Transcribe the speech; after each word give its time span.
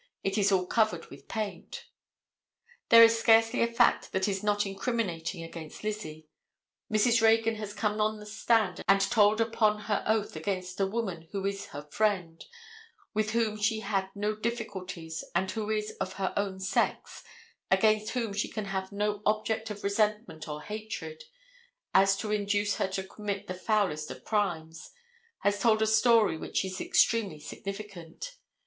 It 0.23 0.35
is 0.35 0.51
all 0.51 0.65
covered 0.65 1.11
with 1.11 1.27
paint." 1.27 1.85
There 2.89 3.03
is 3.03 3.19
scarcely 3.19 3.61
a 3.61 3.71
fact 3.71 4.11
that 4.13 4.27
is 4.27 4.41
not 4.41 4.65
incriminating 4.65 5.43
against 5.43 5.83
Lizzie. 5.83 6.27
Mrs. 6.91 7.21
Reagan 7.21 7.53
has 7.57 7.71
come 7.75 8.01
on 8.01 8.17
the 8.19 8.25
stand 8.25 8.81
and 8.87 8.99
told 8.99 9.39
upon 9.39 9.81
her 9.81 10.03
oath 10.07 10.35
against 10.35 10.79
a 10.79 10.87
woman 10.87 11.27
who 11.31 11.45
is 11.45 11.67
her 11.67 11.83
friend, 11.83 12.43
with 13.13 13.33
whom 13.33 13.57
she 13.61 13.81
had 13.81 14.09
no 14.15 14.35
difficulties 14.35 15.23
and 15.35 15.51
who 15.51 15.69
is 15.69 15.91
of 16.01 16.13
her 16.13 16.33
own 16.35 16.59
sex, 16.59 17.23
against 17.69 18.13
whom 18.13 18.33
she 18.33 18.47
can 18.49 18.65
have 18.65 18.91
no 18.91 19.21
object 19.27 19.69
of 19.69 19.83
resentment 19.83 20.47
or 20.47 20.63
hatred, 20.63 21.25
as 21.93 22.17
to 22.17 22.31
induce 22.31 22.77
her 22.77 22.87
to 22.87 23.03
commit 23.03 23.45
the 23.45 23.53
foulest 23.53 24.09
of 24.09 24.23
crimes, 24.23 24.89
has 25.41 25.59
told 25.59 25.79
a 25.79 25.85
story 25.85 26.39
which 26.39 26.65
is 26.65 26.81
extremely 26.81 27.39
significant. 27.39 28.37